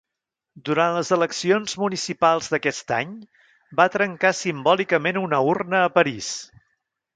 Durant 0.69 0.95
les 0.95 1.11
eleccions 1.17 1.75
municipals 1.81 2.47
d'aquest 2.55 2.95
any 2.97 3.13
va 3.81 3.87
trencar 3.97 4.33
simbòlicament 4.41 5.23
una 5.27 5.45
urna 5.55 5.85
a 5.91 5.95
París. 6.01 6.35